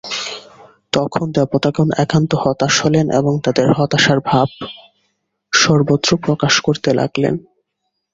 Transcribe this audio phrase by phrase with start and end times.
[0.93, 4.47] তখন দেবতাগণ একান্ত হতাশ হলেন এবং তাঁদের হাতাশার ভাব
[5.53, 7.35] সর্বত্র প্রকাশ করতে লাগলেন।